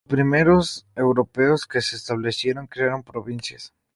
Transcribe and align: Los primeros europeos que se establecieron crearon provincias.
Los 0.07 0.15
primeros 0.17 0.87
europeos 0.95 1.67
que 1.67 1.79
se 1.79 1.95
establecieron 1.95 2.65
crearon 2.65 3.03
provincias. 3.03 3.71